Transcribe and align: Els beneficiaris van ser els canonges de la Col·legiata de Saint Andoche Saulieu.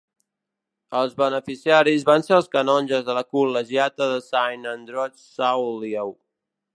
Els 0.99 1.11
beneficiaris 1.21 2.07
van 2.07 2.25
ser 2.29 2.33
els 2.37 2.49
canonges 2.57 3.05
de 3.09 3.17
la 3.19 3.25
Col·legiata 3.37 4.11
de 4.15 4.19
Saint 4.31 4.65
Andoche 4.75 5.25
Saulieu. 5.27 6.15